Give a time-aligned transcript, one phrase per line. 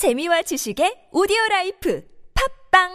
[0.00, 2.00] 재미와 지식의 오디오 라이프
[2.72, 2.88] 팟빵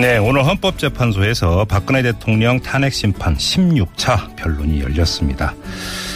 [0.00, 5.56] 네, 오늘 헌법재판소에서 박근혜 대통령 탄핵 심판 16차 변론이 열렸습니다.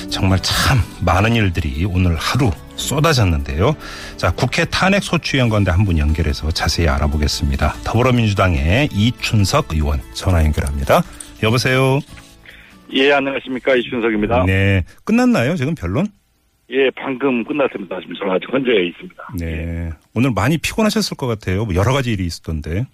[0.09, 3.75] 정말 참 많은 일들이 오늘 하루 쏟아졌는데요.
[4.17, 7.75] 자, 국회 탄핵 소추위원 가운데 한 분 연결해서 자세히 알아보겠습니다.
[7.83, 11.03] 더불어민주당의 이춘석 의원 전화 연결합니다.
[11.43, 11.99] 여보세요.
[12.93, 13.75] 예, 안녕하십니까.
[13.75, 14.45] 이춘석입니다.
[14.47, 15.57] 네, 끝났나요?
[15.57, 16.07] 지금 변론?
[16.71, 18.01] 예, 방금 끝났습니다.
[18.01, 19.23] 지금 저는 아직 헌재에 있습니다.
[19.41, 21.65] 네, 오늘 많이 피곤하셨을 것 같아요.
[21.65, 22.87] 뭐 여러 가지 일이 있었던데.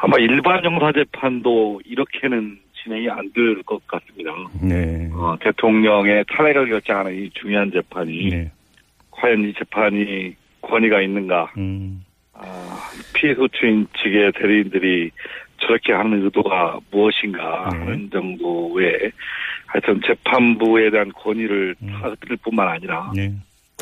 [0.00, 4.30] 아마 일반 형사 재판도 이렇게는 진행이 안 될 것 같습니다.
[4.62, 5.10] 네.
[5.12, 8.52] 어, 대통령의 탄핵을 결정하는 이 중요한 재판이 네.
[9.10, 11.52] 과연 이 재판이 권위가 있는가?
[11.58, 12.78] 음, 아,
[13.12, 15.10] 피해 소추인 측의 대리인들이
[15.60, 17.78] 저렇게 하는 의도가 무엇인가 네.
[17.80, 19.10] 하는 정도의
[19.68, 21.92] 하여튼 재판부에 대한 권위를 음.
[22.00, 23.32] 사들 뿐만 아니라 네.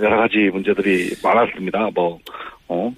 [0.03, 1.91] 여러 가지 문제들이 많았습니다.
[1.95, 2.19] 뭐,
[2.69, 2.93] 어,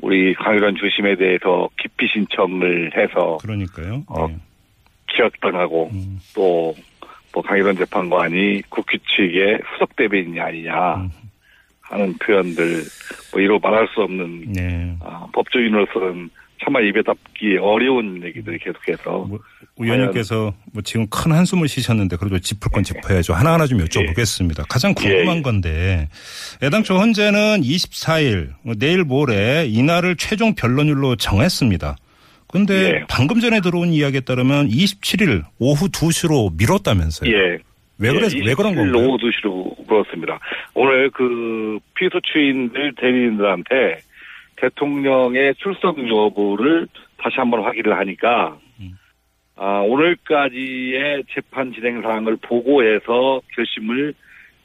[0.00, 4.02] 우리 강의관 주심에 대해서 기피 신청을 해서 그러니까요.
[4.08, 4.36] 어, 네.
[5.08, 6.74] 기각당하고 음, 또,
[7.32, 11.10] 뭐, 강의관 재판관이 국회 측의 후속 대변인이 아니냐 음.
[11.80, 12.82] 하는 표현들,
[13.32, 14.96] 뭐, 이로 말할 수 없는, 네.
[15.00, 16.28] 아, 법조인으로서는
[16.62, 19.38] 정말 입에 담기 어려운 얘기들이 계속해서 뭐,
[19.78, 23.34] 의원님께서 뭐 지금 큰 한숨을 쉬셨는데 그래도 짚을 건 짚어야죠.
[23.34, 24.64] 하나하나 좀 여쭤보겠습니다.
[24.68, 25.42] 가장 궁금한 예.
[25.42, 26.08] 건데
[26.62, 31.96] 애당초 헌재는 24일 뭐 내일 모레 이날을 최종 변론일로 정했습니다.
[32.48, 33.04] 근데 예.
[33.08, 37.30] 방금 전에 들어온 이야기에 따르면 27일 오후 2시로 미뤘다면서요.
[37.30, 37.58] 예.
[37.98, 39.08] 왜 그래 왜 그런 27일 건가요?
[39.08, 40.38] 오후 2시로 그렇습니다.
[40.74, 44.00] 오늘 그 피소 추인들 대리인들한테
[44.62, 46.86] 대통령의 출석 여부를
[47.18, 48.96] 다시 한번 확인을 하니까 음.
[49.56, 54.14] 아, 오늘까지의 재판 진행 사항을 보고해서 결심을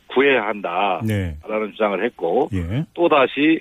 [0.07, 1.71] 구해야 한다라는 네.
[1.71, 2.85] 주장을 했고 예.
[2.93, 3.59] 또 다시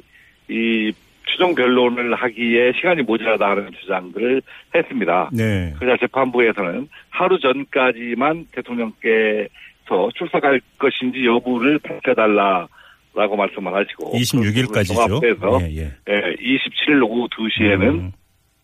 [0.49, 0.93] 이
[1.27, 4.43] 최종 변론을 하기에 시간이 모자라다는 주장들을
[4.75, 5.31] 했습니다.
[5.33, 5.75] 네.
[5.79, 12.69] 그러자 재판부에서는 하루 전까지만 대통령께서 출석할 것인지 여부를 밝혀달라
[13.17, 15.21] 라고 말씀을 하시고 26일까지죠.
[15.21, 15.93] 그래서 예, 예.
[16.07, 18.13] 27일 오후 2시에는 음,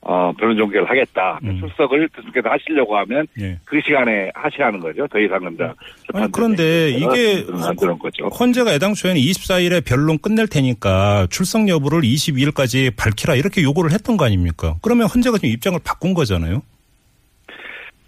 [0.03, 1.41] 어, 변론 종결을 하겠다.
[1.43, 1.59] 음.
[1.59, 3.59] 출석을 대통령께서 하시려고 하면 예.
[3.65, 5.07] 그 시간에 하시라는 거죠.
[5.07, 5.75] 더 이상은 다
[6.12, 8.27] 아니, 그런데 이게 안 되는 거죠.
[8.27, 14.75] 헌재가 애당초에는 24일에 변론 끝낼 테니까 출석 여부를 22일까지 밝히라 이렇게 요구를 했던 거 아닙니까?
[14.83, 16.61] 그러면 헌재가 지금 입장을 바꾼 거잖아요.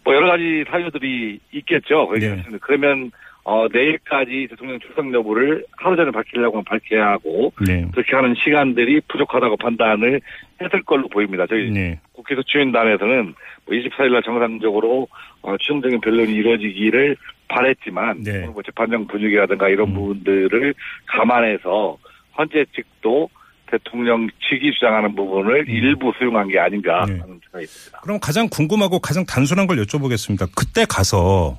[0.05, 2.13] 뭐 여러 가지 사유들이 있겠죠.
[2.21, 2.43] 네.
[2.61, 3.11] 그러면
[3.45, 7.87] 어, 내일까지 대통령 출석 여부를 하루 전에 밝히려고 밝혀야 하고 네.
[7.93, 10.21] 그렇게 하는 시간들이 부족하다고 판단을
[10.63, 11.47] 했을 걸로 보입니다.
[11.47, 12.01] 저희 네.
[12.13, 13.35] 국회 소추인단에서는
[13.67, 15.09] 뭐 24일 날 정상적으로
[15.43, 17.17] 어, 최종적인 변론이 이루어지기를
[17.49, 18.47] 바랬지만 네.
[18.47, 19.95] 뭐 재판정 분위기라든가 이런 음.
[19.95, 20.75] 부분들을
[21.07, 21.99] 감안해서
[22.39, 23.29] 헌재 측도
[23.71, 27.19] 대통령 측이 주장하는 부분을 일부 수용한 게 아닌가 네.
[27.19, 28.01] 하는 생각이 듭니다.
[28.03, 30.49] 그럼 가장 궁금하고 가장 단순한 걸 여쭤보겠습니다.
[30.57, 31.59] 그때 가서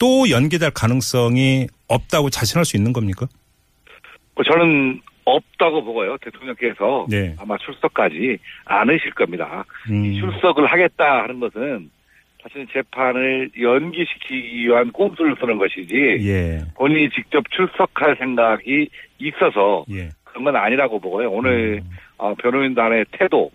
[0.00, 3.26] 또 연기될 가능성이 없다고 자신할 수 있는 겁니까?
[4.34, 6.16] 뭐 저는 없다고 보고요.
[6.22, 7.36] 대통령께서 네.
[7.38, 9.64] 아마 출석까지 않으실 겁니다.
[9.90, 11.90] 음, 이 출석을 하겠다 하는 것은
[12.42, 15.94] 자신의 재판을 연기시키기 위한 꼼수를 쓰는 것이지
[16.26, 16.62] 예.
[16.74, 18.88] 본인이 직접 출석할 생각이
[19.18, 20.08] 있어서 예.
[20.24, 21.30] 그런 건 아니라고 보고요.
[21.30, 23.50] 오늘 음, 어, 변호인단의 태도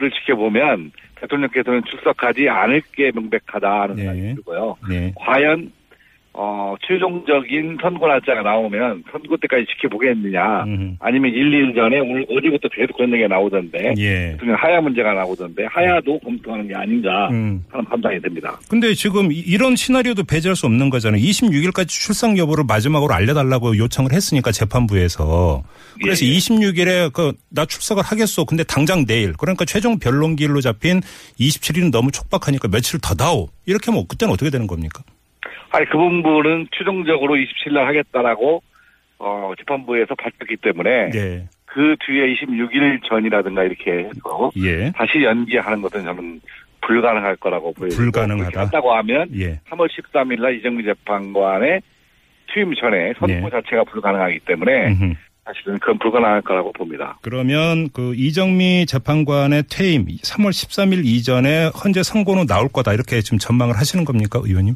[0.00, 0.10] 를.
[0.10, 4.02] 지켜보면 대통령께서는 출석하지 않을 게 명백하다는 네.
[4.02, 4.76] 생각이 들고요.
[4.88, 5.12] 네.
[5.16, 5.72] 과연
[6.32, 10.94] 어, 최종적인 선고 날짜가 나오면 선고 때까지 지켜보겠느냐 음흠.
[11.00, 14.36] 아니면 1, 2일 전에 오늘 어제부터 계속 그런 얘기가 나오던데 예.
[14.56, 17.64] 하야 문제가 나오던데 하야도 검토하는 게 아닌가 음.
[17.70, 18.58] 하는 판단이 듭니다.
[18.68, 21.20] 근데 지금 이- 이런 시나리오도 배제할 수 없는 거잖아요.
[21.20, 25.64] 26일까지 출석 여부를 마지막으로 알려달라고 요청을 했으니까 재판부에서.
[26.00, 26.36] 그래서 예, 예.
[26.36, 28.44] 26일에 그 나 출석을 하겠어.
[28.44, 29.32] 근데 당장 내일.
[29.32, 31.00] 그러니까 최종 변론기일로 잡힌
[31.40, 33.48] 27일은 너무 촉박하니까 며칠 더 다오.
[33.66, 35.02] 이렇게 하면 그때는 어떻게 되는 겁니까?
[35.70, 38.62] 아니 그 부분은 최종적으로 27일 날 하겠다라고
[39.18, 41.48] 어, 재판부에서 밝혔기 때문에 네.
[41.66, 44.90] 그 뒤에 26일 전이라든가 이렇게 해서 예.
[44.92, 46.40] 다시 연기하는 것은 저는
[46.80, 47.90] 불가능할 거라고 보여요.
[47.90, 48.60] 불가능하다.
[48.60, 49.60] 한다고 하면 예.
[49.70, 51.82] 3월 13일 날 이정미 재판관의
[52.52, 53.50] 투임 전에 선고 네.
[53.50, 55.14] 자체가 불가능하기 때문에 음흠.
[55.44, 57.18] 사실은 그건 불가능할 거라고 봅니다.
[57.22, 63.76] 그러면 그 이정미 재판관의 퇴임 3월 13일 이전에 헌재 선고는 나올 거다 이렇게 지금 전망을
[63.76, 64.74] 하시는 겁니까, 의원님?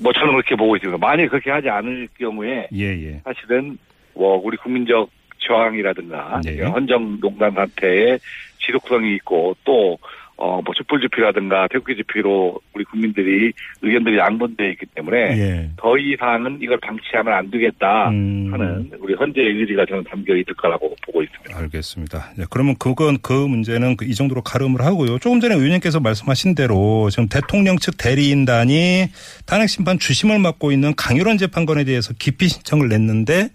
[0.00, 0.98] 뭐 저는 그렇게 보고 있습니다.
[0.98, 3.20] 만약 그렇게 하지 않을 경우에 예, 예.
[3.24, 3.78] 사실은
[4.14, 6.62] 뭐 우리 국민적 저항이라든가 네.
[6.62, 8.18] 헌정농단 사태에
[8.58, 9.98] 지속성이 있고 또
[10.42, 15.70] 어, 뭐, 촛불집회라든가 태극기 집회로 우리 국민들이 의견들이 양분되어 있기 때문에 예.
[15.76, 18.48] 더 이상은 이걸 방치하면 안 되겠다 음.
[18.52, 21.56] 하는 우리 헌재의 의지가 저는 담겨 있을 거라고 보고 있습니다.
[21.56, 22.32] 알겠습니다.
[22.36, 25.20] 네, 그러면 그건 그 문제는 그이 정도로 가름을 하고요.
[25.20, 29.10] 조금 전에 의원님께서 말씀하신 대로 지금 대통령 측 대리인단이
[29.46, 33.50] 탄핵 심판 주심을 맡고 있는 강일원 재판관에 대해서 기피 신청을 냈는데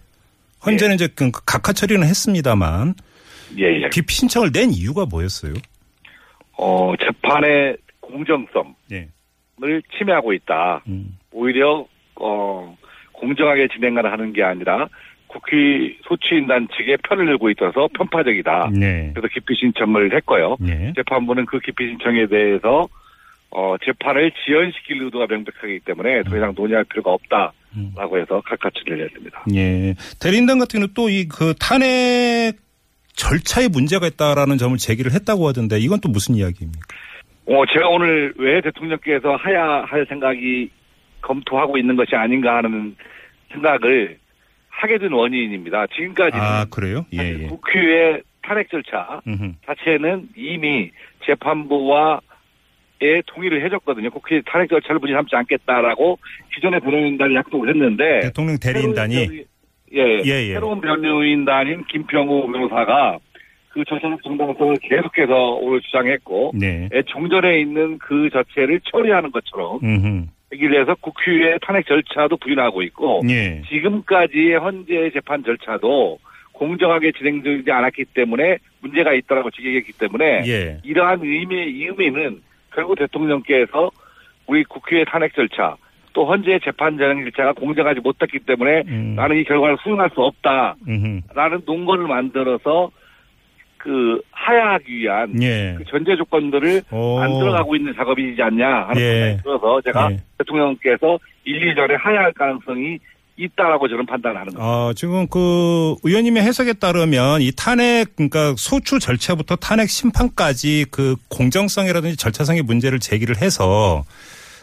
[0.61, 2.93] 현재는 이제 그 각하 처리는 했습니다만
[3.59, 3.89] 예, 예.
[3.89, 5.53] 기피 신청을 낸 이유가 뭐였어요?
[6.57, 9.07] 어, 재판의 공정성을 예.
[9.98, 10.83] 침해하고 있다.
[10.88, 11.18] 음.
[11.31, 12.77] 오히려 어
[13.13, 14.88] 공정하게 진행을 하는 게 아니라
[15.27, 15.56] 국회
[16.07, 18.71] 소추인단 측에 편을 들고 있어서 편파적이다.
[18.74, 19.12] 네.
[19.13, 20.57] 그래서 기피 신청을 했고요.
[20.59, 20.94] 네.
[20.95, 22.88] 재판부는 그 기피 신청에 대해서
[23.50, 27.15] 어 재판을 지연시킬 의도가 명백하기 때문에 더 이상 논의할 필요가 음.
[27.15, 29.45] 없다라고 해서 각하 처리를 했습니다.
[29.54, 29.95] 예.
[30.19, 32.54] 대리인단 같은 경우는 또이 그 탄핵
[33.17, 36.87] 절차에 문제가 있다라는 점을 제기를 했다고 하던데 이건 또 무슨 이야기입니까?
[37.47, 40.69] 어 제가 오늘 왜 대통령께서 하야 할 생각이
[41.21, 42.95] 검토하고 있는 것이 아닌가 하는
[43.51, 44.17] 생각을
[44.69, 45.87] 하게 된 원인입니다.
[45.87, 47.05] 지금까지는 아, 그래요?
[47.13, 47.47] 예, 예.
[47.47, 49.53] 국회의 탄핵 절차 음흠.
[49.65, 50.91] 자체는 이미
[51.25, 52.21] 재판부와의
[53.25, 54.11] 동의를 해줬거든요.
[54.11, 56.19] 국회 탄핵 절차를 문제 삼지 않겠다라고
[56.53, 59.45] 기존의 변호인단이 약속을 했는데 대통령 대리인단이
[59.93, 60.53] 예, 예, 예.
[60.53, 63.17] 새로운 변호인단인 김평우 변호사가
[63.69, 66.89] 그 절차적 정당성을 계속해서 오늘 주장했고 네.
[66.93, 70.25] 예, 종전에 있는 그 자체를 처리하는 것처럼 음흠.
[70.53, 73.61] 얘기를 해서 국회의 탄핵 절차도 부인하고 있고 예.
[73.69, 76.19] 지금까지의 헌재 재판 절차도
[76.53, 80.79] 공정하게 진행되지 않았기 때문에 문제가 있다라고 지적했기 때문에 예.
[80.83, 82.41] 이러한 의미의 의미는
[82.73, 83.91] 결국 대통령께서
[84.47, 85.75] 우리 국회의 탄핵 절차
[86.17, 89.13] 또 헌재 재판 진행 절차가 공정하지 못했기 때문에 음.
[89.15, 90.75] 나는 이 결과를 수용할 수 없다라는.
[91.67, 92.89] 논거를 만들어서
[93.77, 95.75] 그 하야하기 위한 예.
[95.77, 97.19] 그 전제 조건들을 오.
[97.19, 99.13] 안 들어가고 있는 작업이지 않냐 하는 예.
[99.13, 100.17] 생각이 들어서 제가 예.
[100.39, 102.97] 대통령께서 1, 2전에 하야할 가능성이
[103.37, 104.65] 있다라고 저는 판단하는 겁니다.
[104.65, 112.17] 어, 지금 그 의원님의 해석에 따르면 이 탄핵 그러니까 소추 절차부터 탄핵 심판까지 그 공정성이라든지
[112.17, 114.03] 절차상의 문제를 제기를 해서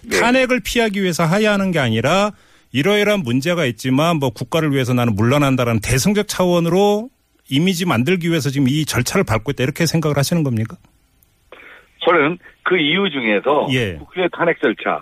[0.08, 0.20] 네.
[0.20, 2.32] 탄핵을 피하기 위해서 하야하는 게 아니라
[2.72, 7.08] 이러이러한 문제가 있지만 뭐 국가를 위해서 나는 물러난다라는 대승적 차원으로
[7.48, 10.76] 이미지 만들기 위해서 지금 이 절차를 밟고 있다 이렇게 생각을 하시는 겁니까?
[12.04, 13.94] 저는 그 이유 중에서 예.
[13.94, 15.00] 국회 탄핵 절차,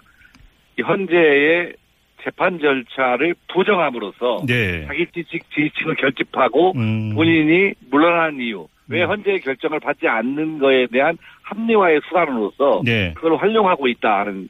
[0.78, 1.74] 이 헌재의
[2.22, 4.86] 재판 절차를 부정함으로써 네.
[4.86, 7.14] 자기 지식, 지지층을 결집하고 음.
[7.14, 9.10] 본인이 물러난 이유, 왜 음.
[9.10, 13.12] 헌재의 결정을 받지 않는 거에 대한 합리화의 수단으로서 네.
[13.14, 14.48] 그걸 활용하고 있다 하는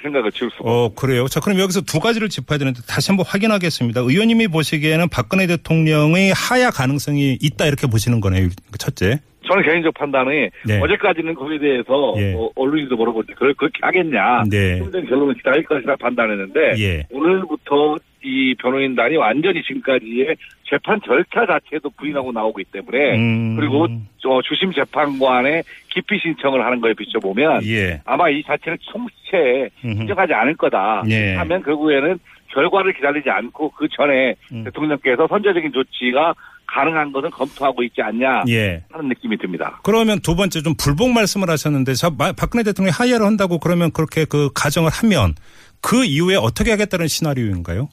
[0.00, 1.28] 그 생각을 지울 수가 어, 그래요.
[1.28, 4.00] 자, 그럼 여기서 두 가지를 짚어야 되는데 다시 한번 확인하겠습니다.
[4.00, 8.48] 의원님이 보시기에는 박근혜 대통령의 하야 가능성이 있다 이렇게 보시는 거네요.
[8.78, 9.20] 첫째.
[9.46, 10.80] 저는 개인적 판단이 네.
[10.80, 12.32] 어제까지는 거기에 대해서 예.
[12.32, 14.78] 뭐 언론인도 때 그걸 그렇게 하겠냐 네.
[14.78, 17.06] 힘든 결론을 기다릴 것이라 판단했는데 예.
[17.10, 20.36] 오늘부터 이 변호인단이 완전히 지금까지의
[20.68, 23.56] 재판 절차 자체도 부인하고 나오기 때문에 음.
[23.56, 23.88] 그리고
[24.18, 28.00] 저 주심 재판관의 기피 신청을 하는 거에 비춰보면 예.
[28.04, 30.02] 아마 이 자체를 총체에 음흠.
[30.02, 31.34] 인정하지 않을 거다 예.
[31.34, 32.18] 하면 결국에는
[32.48, 34.64] 결과를 기다리지 않고 그 전에 음.
[34.64, 36.34] 대통령께서 선제적인 조치가
[36.66, 38.84] 가능한 것은 검토하고 있지 않냐 예.
[38.92, 39.80] 하는 느낌이 듭니다.
[39.82, 41.92] 그러면 두 번째 좀 불복 말씀을 하셨는데
[42.36, 45.34] 박근혜 대통령이 하야를 한다고 그러면 그렇게 그 가정을 하면
[45.80, 47.88] 그 이후에 어떻게 하겠다는 시나리오인가요?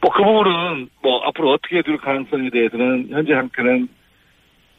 [0.00, 3.88] 뭐 그 부분은 뭐 앞으로 어떻게 될 가능성에 대해서는 현재 상태는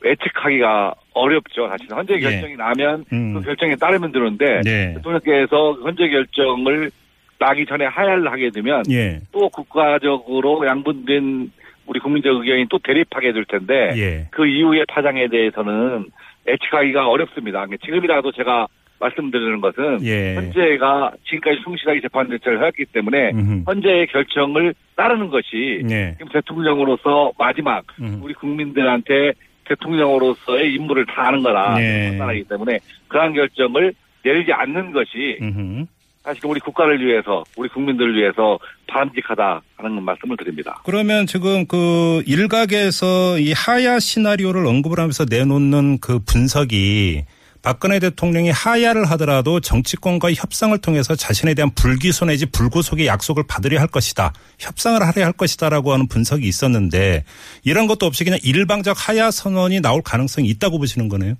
[0.04, 1.68] 예측하기가 어렵죠.
[1.68, 2.20] 사실 현재 예.
[2.20, 3.34] 결정이 나면 음.
[3.34, 4.94] 그 결정에 따르면 되는데 네.
[4.96, 6.92] 대통령께서 현재 결정을
[7.38, 9.20] 나기 전에 하야를 하게 되면 예.
[9.32, 11.52] 또 국가적으로 양분된
[11.86, 14.28] 우리 국민적 의견이 또 대립하게 될 텐데 예.
[14.32, 16.06] 그 이후의 파장에 대해서는
[16.48, 17.66] 예측하기가 어렵습니다.
[17.66, 18.68] 그러니까 지금이라도 제가
[19.00, 20.36] 말씀드리는 것은 예.
[20.36, 23.64] 현재가 지금까지 성실하게 재판 절차를 해왔기 때문에 음흠.
[23.68, 26.16] 현재의 결정을 따르는 것이 예.
[26.18, 28.20] 지금 대통령으로서 마지막 음.
[28.22, 29.34] 우리 국민들한테
[29.66, 32.10] 대통령으로서의 임무를 다하는 거라 네.
[32.10, 35.86] 판단하기 때문에 그러한 결정을 내리지 않는 것이 음흠.
[36.24, 40.82] 사실 우리 국가를 위해서 우리 국민들을 위해서 바람직하다 하는 말씀을 드립니다.
[40.84, 47.24] 그러면 지금 그 일각에서 이 하야 시나리오를 언급을 하면서 내놓는 그 분석이
[47.62, 53.88] 박근혜 대통령이 하야를 하더라도 정치권과의 협상을 통해서 자신에 대한 불기소 내지 불구속의 약속을 받으려 할
[53.88, 54.32] 것이다.
[54.60, 57.24] 협상을 하려 할 것이다라고 하는 분석이 있었는데
[57.66, 61.36] 이런 것도 없이 그냥 일방적 하야 선언이 나올 가능성이 있다고 보시는 거네요.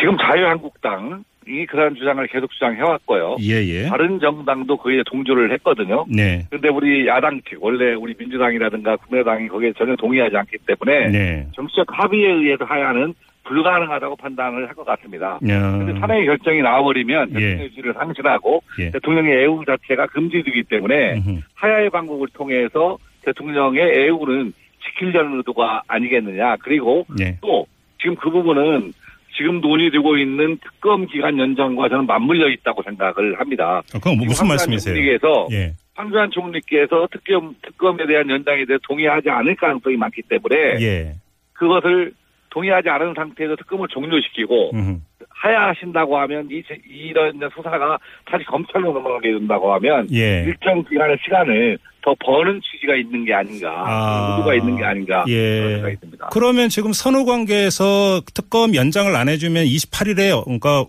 [0.00, 3.36] 지금 자유한국당 이 그러한 주장을 계속 주장해왔고요.
[3.40, 3.88] 예, 예.
[3.88, 6.04] 다른 정당도 거기에 동조를 했거든요.
[6.08, 6.46] 네.
[6.50, 11.46] 그런데 우리 야당 측, 원래 우리 민주당이라든가 국민의당이 거기에 전혀 동의하지 않기 때문에 네.
[11.54, 13.14] 정치적 합의에 의해서 하야는
[13.48, 15.38] 불가능하다고 판단을 할 것 같습니다.
[15.40, 16.00] 그런데 야.
[16.00, 17.40] 탄핵의 결정이 나와버리면 예.
[17.40, 18.90] 대통령실을 상실하고 예.
[18.92, 21.40] 대통령의 애우 자체가 금지되기 때문에 음흠.
[21.54, 24.52] 하야의 방법을 통해서 대통령의 애우는
[24.84, 26.56] 지키려는 의도가 아니겠느냐.
[26.60, 27.36] 그리고 예.
[27.40, 27.66] 또
[28.00, 28.92] 지금 그 부분은
[29.36, 33.78] 지금 논의되고 있는 특검 기간 연장과 저는 맞물려 있다고 생각을 합니다.
[33.78, 34.94] 어, 그건 뭐 무슨 말씀이세요?
[34.94, 35.72] 총리께서 예.
[35.94, 41.14] 황교안 총리께서 특검 특검에 대한 연장에 대해 동의하지 않을 가능성이 많기 때문에 예.
[41.54, 42.12] 그것을
[42.50, 44.98] 동의하지 않은 상태에서 특검을 종료시키고 음흠.
[45.30, 50.44] 하야하신다고 하면 이 제- 이런 수사가 다시 검찰로 넘어가게 된다고 하면 예.
[50.46, 54.36] 일정 기간의 시간을 더 버는 취지가 있는 게 아닌가, 아.
[54.38, 55.60] 의도가 있는 게 아닌가 예.
[55.60, 56.28] 그런 생각이 듭니다.
[56.32, 60.86] 그러면 지금 선후 관계에서 특검 연장을 안 해주면 28일에 그러니까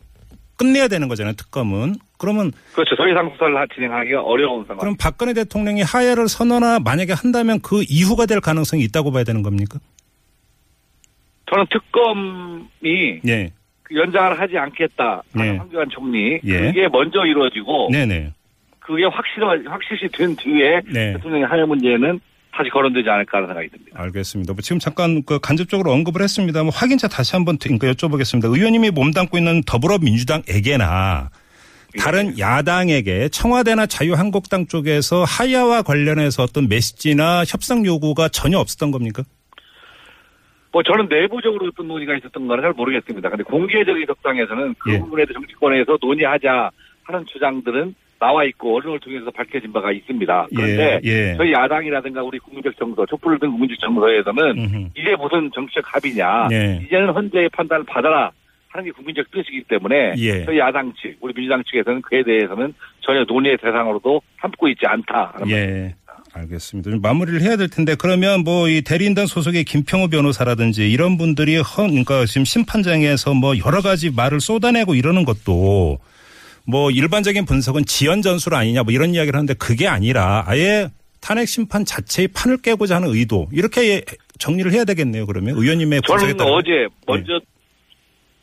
[0.57, 1.33] 끝내야 되는 거잖아요.
[1.35, 1.95] 특검은.
[2.17, 2.95] 그러면 그렇죠.
[2.95, 4.79] 더 이상 수사를 하- 진행하기가 어려운 상황.
[4.79, 9.79] 그럼 박근혜 대통령이 하야를 선언하 만약에 한다면 그 이후가 될 가능성이 있다고 봐야 되는 겁니까?
[11.49, 13.51] 저는 특검이 예.
[13.83, 15.57] 그 연장을 하지 않겠다 하는 네.
[15.57, 16.59] 황교안 총리 예.
[16.59, 18.33] 그게 먼저 이루어지고 네네.
[18.79, 21.13] 그게 확실 확실시 된 뒤에 네.
[21.13, 22.19] 대통령의 하야 문제는
[22.51, 24.01] 다시 거론되지 않을까 하는 생각이 듭니다.
[24.01, 24.53] 알겠습니다.
[24.53, 26.63] 뭐 지금 잠깐 그 간접적으로 언급을 했습니다.
[26.63, 28.53] 뭐 확인차 다시 한번 그러니까 여쭤보겠습니다.
[28.53, 31.29] 의원님이 몸담고 있는 더불어민주당에게나
[31.97, 39.23] 다른 야당에게 청와대나 자유한국당 쪽에서 하야와 관련해서 어떤 메시지나 협상 요구가 전혀 없었던 겁니까?
[40.71, 43.29] 뭐 저는 내부적으로 어떤 논의가 있었던 거는 잘 모르겠습니다.
[43.29, 44.99] 근데 공개적인 협상에서는 그 예.
[44.99, 46.69] 부분에 대해 정치권에서 논의하자
[47.03, 50.47] 하는 주장들은 나와 있고 언론을 통해서 밝혀진 바가 있습니다.
[50.53, 51.35] 그런데 예, 예.
[51.37, 54.89] 저희 야당이라든가 우리 국민적 정서, 촛불을 든 국민적 정서에서는 음흠.
[54.95, 56.49] 이게 무슨 정치적 합의냐.
[56.51, 56.81] 예.
[56.85, 58.31] 이제는 헌재의 판단을 받아라
[58.67, 60.43] 하는 게 국민적 뜻이기 때문에 예.
[60.45, 65.39] 저희 야당 측, 우리 민주당 측에서는 그에 대해서는 전혀 논의의 대상으로도 삼고 있지 않다.
[65.47, 65.95] 예.
[66.33, 66.91] 알겠습니다.
[66.91, 71.89] 좀 마무리를 해야 될 텐데 그러면 뭐 이 대리인단 소속의 김평우 변호사라든지 이런 분들이 헌
[71.89, 75.99] 그러니까 지금 심판장에서 뭐 여러 가지 말을 쏟아내고 이러는 것도
[76.67, 80.89] 뭐 일반적인 분석은 지연 전술 아니냐 뭐 이런 이야기를 하는데 그게 아니라 아예
[81.21, 84.03] 탄핵 심판 자체의 판을 깨고자 하는 의도 이렇게
[84.37, 85.25] 정리를 해야 되겠네요.
[85.25, 87.39] 그러면 의원님의 분석에 저는 따라 어제 먼저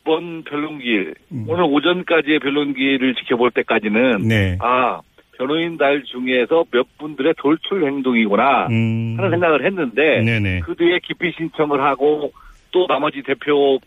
[0.03, 1.45] 번 변론길 음.
[1.47, 4.57] 오늘 오전까지의 변론길을 지켜볼 때까지는 네.
[4.61, 4.99] 아
[5.37, 9.15] 변호인달 중에서 몇 분들의 돌출 행동이구나 음.
[9.17, 10.61] 하는 생각을 했는데 네네.
[10.61, 12.31] 그 뒤에 기피 신청을 하고
[12.71, 13.79] 또 나머지 대표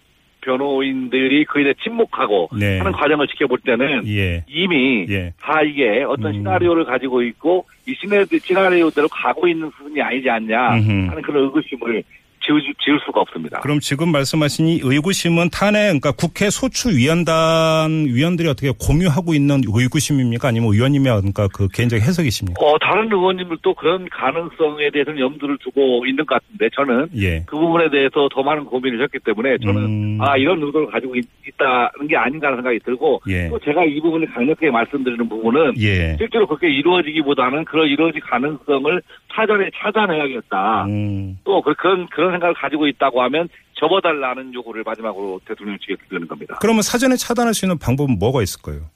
[0.43, 2.79] 변호인들이 그에 대해 침묵하고 네.
[2.79, 4.43] 하는 과정을 지켜볼 때는 예.
[4.49, 5.35] 이미 예.
[5.39, 6.39] 다 이게 어떤 음.
[6.39, 10.71] 시나리오를 가지고 있고 이 시나리오, 시나리오대로 가고 있는 수준이 아니지 않냐.
[10.71, 12.03] 하는 그런 의구심을
[12.45, 13.61] 지울, 지울 수가 없습니다.
[13.61, 20.49] 그럼 지금 말씀하신 이 의구심은 탄핵, 그러니까 국회 소추위원단 위원들이 어떻게 공유하고 있는 의구심입니까?
[20.49, 22.61] 아니면 의원님의 그러니까 그 개인적 해석이십니까?
[22.65, 27.45] 어, 다른 의원님들도 그런 가능성에 대해서는 염두를 두고 있는 것 같은데 저는 예.
[27.47, 30.19] 그 부분에 대해서 더 많은 고민을 했기 때문에 저는 음.
[30.21, 31.25] 아 이런 의도를 가지고 있,
[31.59, 33.49] 다는게 아닌가 하는 생각이 들고 예.
[33.49, 36.17] 또 제가 이 부분을 강력하게 말씀드리는 부분은 예.
[36.17, 39.03] 실제로 그렇게 이루어지기보다는 그런 이루어질 가능성을
[39.35, 40.85] 사전에 찾아내야겠다.
[40.87, 41.39] 음.
[41.45, 46.59] 또 그- 그런 그런 생각을 가지고 있다고 하면 접어달라는 요구를 마지막으로 대통령 측에 드리는 겁니다.
[46.61, 48.91] 그러면 사전에 차단할 수 있는 방법은 뭐가 있을까요?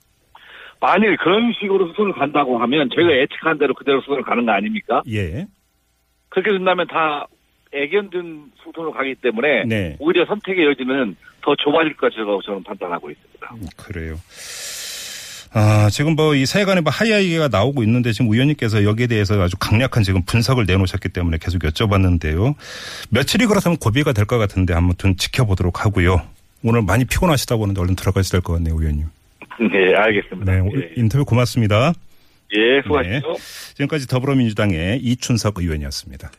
[0.79, 5.01] 만일 그런 식으로 수순을 간다고 하면 저희가 예측한 대로 그대로 수순을 가는 거 아닙니까?
[5.09, 5.47] 예.
[6.29, 7.27] 그렇게 된다면 다
[7.73, 9.97] 애견된 수순으로 가기 때문에 네.
[9.99, 13.55] 오히려 선택의 여지는 더 좁아질 것이라고 저는 판단하고 있습니다.
[13.55, 14.15] 음, 그래요.
[15.53, 19.55] 아, 지금 뭐 이 세간의 뭐 하야 얘기가 나오고 있는데 지금 의원님께서 여기에 대해서 아주
[19.57, 22.55] 강력한 지금 분석을 내놓으셨기 때문에 계속 여쭤봤는데요.
[23.09, 26.21] 며칠이 그렇다면 고비가 될 것 같은데 아무튼 지켜보도록 하고요.
[26.63, 29.05] 오늘 많이 피곤하시다고 하는데 얼른 들어가셔야 될 것 같네요, 의원님.
[29.59, 30.51] 네, 알겠습니다.
[30.51, 31.93] 네, 예, 인터뷰 고맙습니다.
[32.55, 33.33] 예 수고하십시오.
[33.75, 36.31] 지금까지 더불어민주당의 이춘석 의원이었습니다.